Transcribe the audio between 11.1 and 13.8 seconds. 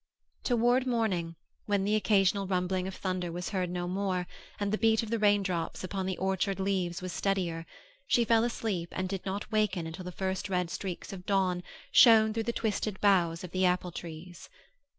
of dawn shone through the twisted boughs of the